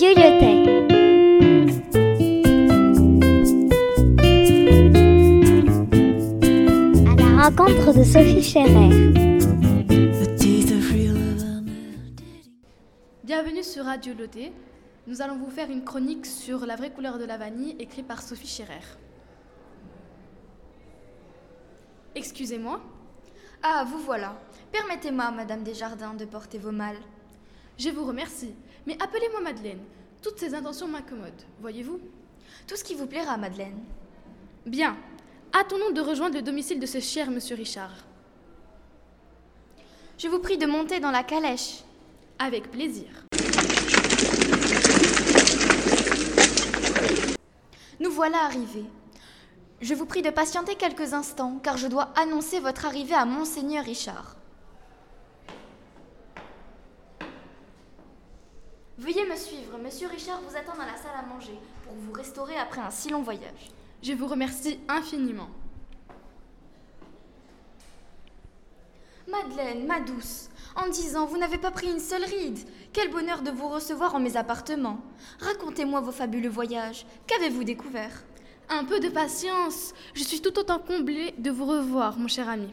À 0.00 0.04
la 7.16 7.42
rencontre 7.42 7.92
de 7.92 8.04
Sophie 8.04 8.42
Scherer. 8.42 8.90
Bienvenue 13.24 13.62
sur 13.64 13.84
Radio 13.86 14.14
Loté. 14.14 14.52
Nous 15.06 15.22
allons 15.22 15.36
vous 15.36 15.50
faire 15.50 15.70
une 15.70 15.82
chronique 15.82 16.26
sur 16.26 16.66
la 16.66 16.76
vraie 16.76 16.90
couleur 16.90 17.18
de 17.18 17.24
la 17.24 17.36
vanille 17.36 17.74
écrite 17.80 18.06
par 18.06 18.22
Sophie 18.22 18.46
Scherer. 18.46 18.80
Excusez-moi, 22.14 22.80
Ah, 23.62 23.84
vous 23.90 23.98
voilà. 23.98 24.38
Permettez-moi, 24.70 25.30
Madame 25.32 25.62
Desjardins, 25.64 26.14
de 26.14 26.24
porter 26.24 26.58
vos 26.58 26.70
malles. 26.72 27.00
je 27.78 27.90
vous 27.90 28.04
remercie, 28.04 28.54
mais 28.86 28.96
appelez-moi 29.02 29.40
Madeleine. 29.40 29.80
Toutes 30.22 30.38
ces 30.38 30.54
intentions 30.54 30.88
m'incommodent, 30.88 31.44
voyez-vous 31.60 32.00
Tout 32.66 32.76
ce 32.76 32.84
qui 32.84 32.94
vous 32.94 33.06
plaira, 33.06 33.36
Madeleine. 33.36 33.78
Bien, 34.66 34.96
attendons 35.52 35.90
de 35.90 36.00
rejoindre 36.00 36.36
le 36.36 36.42
domicile 36.42 36.80
de 36.80 36.86
ce 36.86 37.00
cher 37.00 37.30
monsieur 37.30 37.56
Richard. 37.56 37.94
Je 40.18 40.26
vous 40.26 40.40
prie 40.40 40.58
de 40.58 40.66
monter 40.66 40.98
dans 40.98 41.12
la 41.12 41.22
calèche. 41.22 41.84
Avec 42.40 42.70
plaisir. 42.70 43.06
Nous 48.00 48.10
voilà 48.10 48.44
arrivés. 48.44 48.84
Je 49.80 49.94
vous 49.94 50.06
prie 50.06 50.22
de 50.22 50.30
patienter 50.30 50.74
quelques 50.74 51.14
instants, 51.14 51.60
car 51.62 51.76
je 51.76 51.86
dois 51.86 52.12
annoncer 52.16 52.58
votre 52.58 52.84
arrivée 52.86 53.14
à 53.14 53.24
Monseigneur 53.24 53.84
Richard. 53.84 54.37
Me 59.28 59.36
suivre. 59.36 59.78
Monsieur 59.78 60.08
Richard 60.08 60.40
vous 60.40 60.56
attend 60.56 60.76
dans 60.76 60.86
la 60.86 60.96
salle 60.96 61.16
à 61.18 61.26
manger 61.26 61.58
pour 61.84 61.94
vous 61.94 62.12
restaurer 62.12 62.56
après 62.56 62.80
un 62.80 62.90
si 62.90 63.10
long 63.10 63.22
voyage. 63.22 63.70
Je 64.02 64.12
vous 64.12 64.26
remercie 64.26 64.80
infiniment. 64.88 65.50
Madeleine, 69.28 69.86
ma 69.86 70.00
douce, 70.00 70.48
en 70.74 70.88
dix 70.88 71.14
ans, 71.14 71.26
vous 71.26 71.36
n'avez 71.36 71.58
pas 71.58 71.70
pris 71.70 71.90
une 71.90 72.00
seule 72.00 72.24
ride. 72.24 72.58
Quel 72.94 73.10
bonheur 73.10 73.42
de 73.42 73.50
vous 73.50 73.68
recevoir 73.68 74.14
en 74.14 74.20
mes 74.20 74.38
appartements. 74.38 75.00
Racontez-moi 75.40 76.00
vos 76.00 76.12
fabuleux 76.12 76.48
voyages. 76.48 77.04
Qu'avez-vous 77.26 77.64
découvert? 77.64 78.24
Un 78.70 78.84
peu 78.84 79.00
de 79.00 79.10
patience. 79.10 79.92
Je 80.14 80.22
suis 80.22 80.40
tout 80.40 80.58
autant 80.58 80.78
comblée 80.78 81.34
de 81.36 81.50
vous 81.50 81.66
revoir, 81.66 82.18
mon 82.18 82.28
cher 82.28 82.48
ami. 82.48 82.72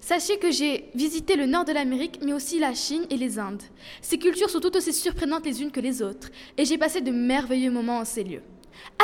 Sachez 0.00 0.38
que 0.38 0.50
j'ai 0.50 0.90
visité 0.94 1.36
le 1.36 1.46
nord 1.46 1.64
de 1.64 1.72
l'Amérique, 1.72 2.20
mais 2.22 2.32
aussi 2.32 2.58
la 2.58 2.74
Chine 2.74 3.06
et 3.10 3.16
les 3.16 3.38
Indes. 3.38 3.62
Ces 4.02 4.18
cultures 4.18 4.50
sont 4.50 4.60
tout 4.60 4.76
aussi 4.76 4.92
surprenantes 4.92 5.46
les 5.46 5.62
unes 5.62 5.70
que 5.70 5.80
les 5.80 6.02
autres, 6.02 6.28
et 6.58 6.64
j'ai 6.64 6.78
passé 6.78 7.00
de 7.00 7.10
merveilleux 7.10 7.70
moments 7.70 7.98
en 7.98 8.04
ces 8.04 8.24
lieux. 8.24 8.42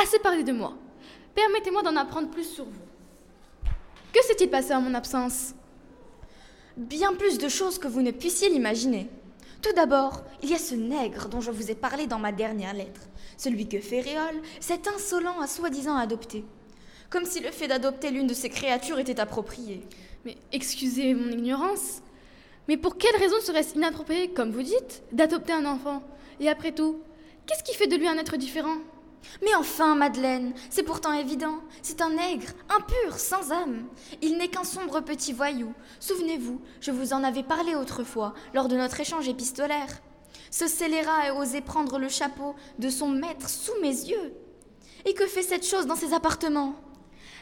Assez 0.01 0.19
parlé 0.19 0.43
de 0.43 0.51
moi. 0.51 0.77
Permettez-moi 1.33 1.81
d'en 1.81 1.95
apprendre 1.95 2.29
plus 2.29 2.43
sur 2.43 2.65
vous. 2.65 3.71
Que 4.13 4.23
s'est-il 4.23 4.49
passé 4.49 4.73
en 4.73 4.81
mon 4.81 4.93
absence? 4.93 5.53
Bien 6.77 7.13
plus 7.13 7.37
de 7.37 7.47
choses 7.47 7.79
que 7.79 7.87
vous 7.87 8.01
ne 8.01 8.11
puissiez 8.11 8.49
l'imaginer. 8.49 9.09
Tout 9.61 9.73
d'abord, 9.73 10.23
il 10.41 10.49
y 10.49 10.55
a 10.55 10.59
ce 10.59 10.75
nègre 10.75 11.29
dont 11.29 11.41
je 11.41 11.51
vous 11.51 11.69
ai 11.69 11.75
parlé 11.75 12.07
dans 12.07 12.19
ma 12.19 12.31
dernière 12.31 12.73
lettre, 12.73 13.01
celui 13.37 13.67
que 13.67 13.79
Féréole, 13.79 14.41
cet 14.59 14.87
insolent, 14.87 15.39
a 15.39 15.47
soi-disant 15.47 15.95
adopté. 15.95 16.43
Comme 17.09 17.25
si 17.25 17.41
le 17.41 17.51
fait 17.51 17.67
d'adopter 17.67 18.09
l'une 18.09 18.27
de 18.27 18.33
ces 18.33 18.49
créatures 18.49 18.99
était 18.99 19.19
approprié. 19.19 19.81
Mais 20.25 20.37
excusez 20.51 21.13
mon 21.13 21.31
ignorance. 21.31 22.01
Mais 22.67 22.77
pour 22.77 22.97
quelle 22.97 23.15
raison 23.15 23.39
serait-ce 23.41 23.75
inapproprié, 23.75 24.29
comme 24.29 24.51
vous 24.51 24.61
dites, 24.61 25.03
d'adopter 25.11 25.53
un 25.53 25.65
enfant? 25.65 26.03
Et 26.39 26.49
après 26.49 26.71
tout, 26.71 27.01
qu'est-ce 27.45 27.63
qui 27.63 27.75
fait 27.75 27.87
de 27.87 27.95
lui 27.95 28.07
un 28.07 28.17
être 28.17 28.37
différent? 28.37 28.77
Mais 29.41 29.53
enfin, 29.55 29.95
Madeleine, 29.95 30.53
c'est 30.69 30.83
pourtant 30.83 31.13
évident. 31.13 31.59
C'est 31.81 32.01
un 32.01 32.11
nègre, 32.11 32.47
impur, 32.69 33.19
sans 33.19 33.51
âme. 33.51 33.85
Il 34.21 34.37
n'est 34.37 34.47
qu'un 34.47 34.63
sombre 34.63 35.01
petit 35.01 35.33
voyou. 35.33 35.73
Souvenez-vous, 35.99 36.61
je 36.79 36.91
vous 36.91 37.13
en 37.13 37.23
avais 37.23 37.43
parlé 37.43 37.75
autrefois, 37.75 38.33
lors 38.53 38.67
de 38.67 38.75
notre 38.75 38.99
échange 38.99 39.27
épistolaire. 39.27 40.01
Ce 40.49 40.67
scélérat 40.67 41.29
a 41.29 41.33
osé 41.33 41.61
prendre 41.61 41.97
le 41.97 42.09
chapeau 42.09 42.55
de 42.79 42.89
son 42.89 43.09
maître 43.09 43.49
sous 43.49 43.79
mes 43.81 43.89
yeux. 43.89 44.33
Et 45.05 45.13
que 45.13 45.25
fait 45.25 45.43
cette 45.43 45.65
chose 45.65 45.87
dans 45.87 45.95
ses 45.95 46.13
appartements? 46.13 46.75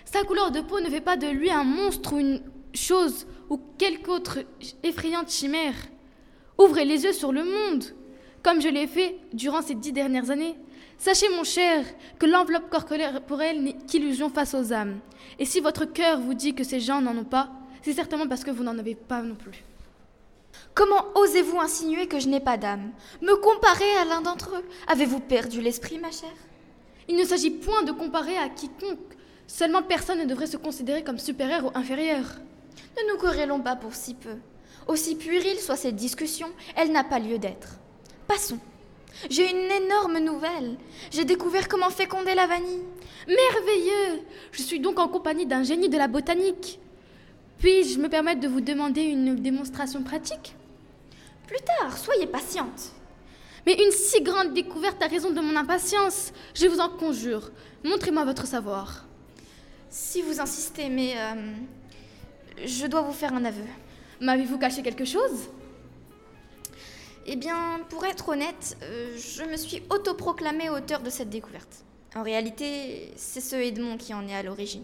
Sa 0.05 0.23
couleur 0.23 0.51
de 0.51 0.61
peau 0.61 0.79
ne 0.79 0.89
fait 0.89 1.01
pas 1.01 1.17
de 1.17 1.27
lui 1.27 1.51
un 1.51 1.63
monstre 1.63 2.13
ou 2.13 2.19
une 2.19 2.41
chose 2.73 3.27
ou 3.49 3.59
quelque 3.77 4.09
autre 4.09 4.39
effrayante 4.83 5.29
chimère. 5.29 5.75
Ouvrez 6.57 6.85
les 6.85 7.03
yeux 7.03 7.13
sur 7.13 7.31
le 7.31 7.43
monde, 7.43 7.83
comme 8.43 8.61
je 8.61 8.67
l'ai 8.67 8.87
fait 8.87 9.17
durant 9.33 9.61
ces 9.61 9.75
dix 9.75 9.91
dernières 9.91 10.29
années. 10.29 10.55
Sachez, 10.97 11.29
mon 11.29 11.45
cher, 11.45 11.85
que 12.19 12.25
l'enveloppe 12.25 12.69
corporelle 12.69 13.63
n'est 13.63 13.77
qu'illusion 13.87 14.29
face 14.29 14.53
aux 14.53 14.73
âmes. 14.73 14.99
Et 15.39 15.45
si 15.45 15.61
votre 15.61 15.85
cœur 15.85 16.19
vous 16.19 16.33
dit 16.33 16.53
que 16.53 16.65
ces 16.65 16.81
gens 16.81 17.01
n'en 17.01 17.17
ont 17.17 17.23
pas, 17.23 17.49
c'est 17.81 17.93
certainement 17.93 18.27
parce 18.27 18.43
que 18.43 18.51
vous 18.51 18.63
n'en 18.63 18.77
avez 18.77 18.95
pas 18.95 19.21
non 19.21 19.35
plus. 19.35 19.63
Comment 20.75 21.05
osez-vous 21.15 21.59
insinuer 21.59 22.07
que 22.07 22.19
je 22.19 22.27
n'ai 22.27 22.41
pas 22.41 22.57
d'âme? 22.57 22.91
Me 23.21 23.35
comparer 23.35 23.95
à 24.01 24.05
l'un 24.05 24.21
d'entre 24.21 24.57
eux? 24.57 24.65
Avez-vous 24.87 25.21
perdu 25.21 25.61
l'esprit, 25.61 25.99
ma 25.99 26.11
chère? 26.11 26.29
Il 27.07 27.15
ne 27.15 27.23
s'agit 27.23 27.51
point 27.51 27.83
de 27.83 27.91
comparer 27.93 28.37
à 28.37 28.49
quiconque. 28.49 28.99
Seulement 29.47 29.81
personne 29.81 30.19
ne 30.19 30.25
devrait 30.25 30.47
se 30.47 30.57
considérer 30.57 31.03
comme 31.03 31.17
supérieur 31.17 31.65
ou 31.65 31.71
inférieur. 31.73 32.25
Ne 32.97 33.11
nous 33.11 33.19
querellons 33.19 33.61
pas 33.61 33.75
pour 33.75 33.93
si 33.93 34.13
peu. 34.13 34.37
Aussi 34.87 35.15
puérile 35.15 35.59
soit 35.59 35.75
cette 35.75 35.95
discussion, 35.95 36.49
elle 36.75 36.91
n'a 36.91 37.03
pas 37.03 37.19
lieu 37.19 37.37
d'être. 37.37 37.77
Passons. 38.27 38.59
J'ai 39.29 39.49
une 39.49 39.71
énorme 39.83 40.19
nouvelle. 40.19 40.77
J'ai 41.11 41.25
découvert 41.25 41.67
comment 41.67 41.89
féconder 41.89 42.35
la 42.35 42.47
vanille. 42.47 42.83
Merveilleux 43.27 44.21
Je 44.51 44.61
suis 44.61 44.79
donc 44.79 44.99
en 44.99 45.07
compagnie 45.07 45.45
d'un 45.45 45.63
génie 45.63 45.89
de 45.89 45.97
la 45.97 46.07
botanique. 46.07 46.79
Puis-je 47.59 47.99
me 47.99 48.07
permettre 48.07 48.39
de 48.39 48.47
vous 48.47 48.61
demander 48.61 49.01
une 49.01 49.35
démonstration 49.35 50.01
pratique? 50.03 50.55
Plus 51.47 51.59
tard, 51.59 51.97
soyez 51.97 52.27
patiente. 52.27 52.91
Mais 53.65 53.73
une 53.73 53.91
si 53.91 54.21
grande 54.21 54.53
découverte 54.53 55.03
a 55.03 55.07
raison 55.07 55.31
de 55.31 55.41
mon 55.41 55.55
impatience. 55.55 56.31
Je 56.53 56.67
vous 56.67 56.79
en 56.79 56.89
conjure, 56.89 57.51
montrez-moi 57.83 58.23
votre 58.23 58.47
savoir. 58.47 59.05
Si 59.89 60.21
vous 60.21 60.39
insistez, 60.39 60.87
mais 60.89 61.15
euh, 61.17 61.51
je 62.65 62.87
dois 62.87 63.01
vous 63.01 63.13
faire 63.13 63.33
un 63.33 63.45
aveu. 63.45 63.63
M'avez-vous 64.21 64.57
caché 64.57 64.81
quelque 64.81 65.05
chose? 65.05 65.49
Eh 67.25 67.35
bien, 67.35 67.79
pour 67.89 68.05
être 68.05 68.29
honnête, 68.29 68.77
euh, 68.83 69.15
je 69.17 69.43
me 69.43 69.55
suis 69.57 69.83
autoproclamé 69.89 70.69
auteur 70.69 71.01
de 71.01 71.09
cette 71.09 71.29
découverte. 71.29 71.83
En 72.15 72.23
réalité, 72.23 73.11
c'est 73.15 73.41
ce 73.41 73.55
Edmond 73.55 73.97
qui 73.97 74.13
en 74.13 74.27
est 74.27 74.33
à 74.35 74.41
l'origine. 74.41 74.83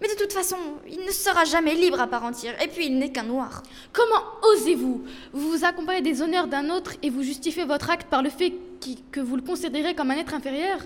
Mais 0.00 0.06
de 0.06 0.14
toute 0.14 0.32
façon, 0.32 0.56
il 0.88 1.00
ne 1.04 1.10
sera 1.10 1.44
jamais 1.44 1.74
libre 1.74 2.00
à 2.00 2.06
part 2.06 2.22
entière, 2.24 2.60
et 2.62 2.68
puis 2.68 2.86
il 2.86 2.98
n'est 2.98 3.10
qu'un 3.10 3.24
noir. 3.24 3.64
Comment 3.92 4.22
osez-vous 4.52 5.04
Vous 5.32 5.50
vous 5.50 5.64
accompagnez 5.64 6.02
des 6.02 6.22
honneurs 6.22 6.46
d'un 6.46 6.70
autre 6.70 6.92
et 7.02 7.10
vous 7.10 7.24
justifiez 7.24 7.64
votre 7.64 7.90
acte 7.90 8.08
par 8.08 8.22
le 8.22 8.30
fait 8.30 8.52
qui- 8.78 9.02
que 9.10 9.18
vous 9.18 9.34
le 9.34 9.42
considérez 9.42 9.96
comme 9.96 10.12
un 10.12 10.16
être 10.16 10.34
inférieur? 10.34 10.78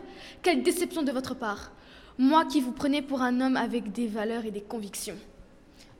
Quelle 0.43 0.63
déception 0.63 1.03
de 1.03 1.13
votre 1.13 1.35
part 1.35 1.73
Moi 2.17 2.47
qui 2.47 2.63
vous 2.63 2.73
prenais 2.73 3.03
pour 3.03 3.21
un 3.21 3.43
homme 3.43 3.59
avec 3.59 3.93
des 3.93 4.07
valeurs 4.07 4.47
et 4.47 4.51
des 4.51 4.63
convictions. 4.63 5.19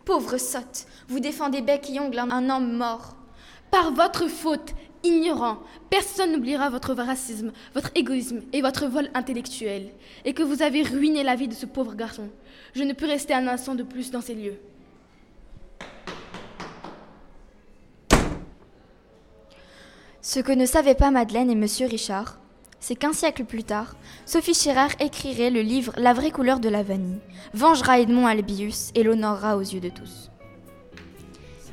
Pauvre 0.05 0.37
sotte, 0.39 0.87
vous 1.09 1.21
défendez 1.21 1.63
bec 1.63 1.89
et 1.91 2.01
ongle 2.01 2.19
un- 2.19 2.51
homme 2.51 2.73
mort. 2.77 3.17
Par 3.71 3.93
votre 3.93 4.27
faute, 4.29 4.75
ignorant, 5.05 5.59
personne 5.91 6.33
n'oubliera 6.33 6.71
votre 6.71 6.93
racisme, 6.95 7.53
votre 7.75 7.91
égoïsme 7.95 8.43
et 8.53 8.63
votre 8.63 8.87
vol 8.87 9.09
intellectuel, 9.15 9.91
et 10.25 10.35
que 10.35 10.43
vous 10.43 10.63
avez 10.63 10.83
ruiné 10.83 11.23
la 11.23 11.37
vie 11.37 11.49
de 11.49 11.55
ce 11.55 11.67
pauvre 11.67 11.95
garçon. 11.95 12.29
Je 12.75 12.83
ne 12.83 12.93
peux 12.93 13.07
rester 13.07 13.33
un 13.35 13.47
instant 13.49 13.75
de 13.75 13.83
plus 13.83 14.11
dans 14.11 14.21
ces 14.21 14.35
lieux. 14.35 14.59
Ce 20.21 20.41
que 20.41 20.53
ne 20.53 20.67
savaient 20.67 20.95
pas 20.95 21.11
Madeleine 21.11 21.51
et 21.51 21.55
Monsieur 21.57 21.87
Richard, 21.87 22.39
c'est 22.93 22.97
qu'un 22.97 23.15
siècle 23.15 23.47
plus 23.47 23.65
tard, 23.65 23.97
Sophie 24.27 24.53
Scherer 24.53 24.89
écrirait 25.01 25.49
le 25.49 25.63
livre 25.63 25.95
La 25.97 26.13
vraie 26.13 26.31
couleur 26.31 26.61
de 26.61 26.69
la 26.69 26.83
vanille, 26.83 27.21
vengera 27.55 27.99
Edmond 27.99 28.27
Albius 28.27 28.91
et 28.95 29.03
l'honorera 29.03 29.57
aux 29.57 29.63
yeux 29.63 29.81
de 29.81 29.89
tous. 29.89 30.31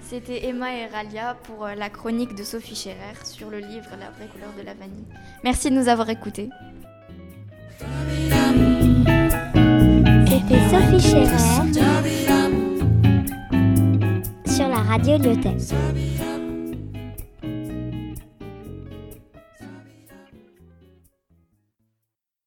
C'était 0.02 0.48
Emma 0.48 0.74
et 0.74 0.86
Ralia 0.86 1.36
pour 1.44 1.66
euh, 1.66 1.76
la 1.76 1.90
chronique 1.90 2.36
de 2.36 2.44
Sophie 2.44 2.74
Scherer 2.74 3.26
sur 3.26 3.50
le 3.50 3.60
livre 3.60 3.90
La 4.00 4.12
vraie 4.12 4.28
couleur 4.32 4.54
de 4.58 4.62
la 4.62 4.74
vanille. 4.74 5.04
Merci 5.44 5.70
de 5.70 5.76
nous 5.76 5.90
avoir 5.90 6.10
écoutés. 6.10 6.48
C'était 10.26 10.70
Sophie 10.70 11.02
Scherer 11.02 11.38
sur 14.48 14.70
la 14.70 14.78
radio. 14.78 15.18